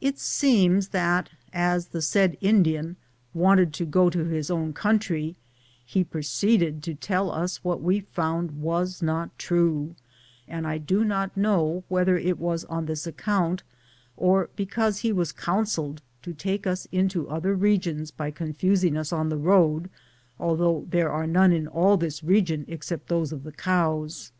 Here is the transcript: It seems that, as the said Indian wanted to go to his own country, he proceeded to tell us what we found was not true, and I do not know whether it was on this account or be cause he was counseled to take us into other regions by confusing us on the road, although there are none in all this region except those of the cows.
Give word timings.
It 0.00 0.18
seems 0.18 0.88
that, 0.96 1.28
as 1.52 1.88
the 1.88 2.00
said 2.00 2.38
Indian 2.40 2.96
wanted 3.34 3.74
to 3.74 3.84
go 3.84 4.08
to 4.08 4.24
his 4.24 4.50
own 4.50 4.72
country, 4.72 5.36
he 5.84 6.02
proceeded 6.02 6.82
to 6.84 6.94
tell 6.94 7.30
us 7.30 7.62
what 7.62 7.82
we 7.82 8.00
found 8.00 8.62
was 8.62 9.02
not 9.02 9.38
true, 9.38 9.94
and 10.48 10.66
I 10.66 10.78
do 10.78 11.04
not 11.04 11.36
know 11.36 11.84
whether 11.88 12.16
it 12.16 12.38
was 12.38 12.64
on 12.64 12.86
this 12.86 13.06
account 13.06 13.62
or 14.16 14.48
be 14.56 14.64
cause 14.64 15.00
he 15.00 15.12
was 15.12 15.32
counseled 15.32 16.00
to 16.22 16.32
take 16.32 16.66
us 16.66 16.88
into 16.90 17.28
other 17.28 17.54
regions 17.54 18.10
by 18.10 18.30
confusing 18.30 18.96
us 18.96 19.12
on 19.12 19.28
the 19.28 19.36
road, 19.36 19.90
although 20.40 20.86
there 20.88 21.12
are 21.12 21.26
none 21.26 21.52
in 21.52 21.66
all 21.68 21.98
this 21.98 22.24
region 22.24 22.64
except 22.68 23.08
those 23.08 23.32
of 23.32 23.42
the 23.42 23.52
cows. 23.52 24.32